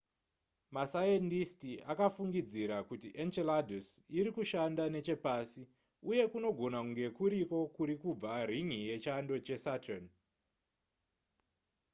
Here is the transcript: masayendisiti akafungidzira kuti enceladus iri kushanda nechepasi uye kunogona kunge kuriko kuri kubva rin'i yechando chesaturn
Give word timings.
masayendisiti 0.75 1.71
akafungidzira 1.91 2.77
kuti 2.89 3.09
enceladus 3.23 3.87
iri 4.17 4.29
kushanda 4.35 4.83
nechepasi 4.93 5.63
uye 6.09 6.23
kunogona 6.31 6.79
kunge 6.83 7.05
kuriko 7.17 7.57
kuri 7.75 7.95
kubva 8.01 8.33
rin'i 8.49 8.79
yechando 8.89 9.35
chesaturn 9.47 10.05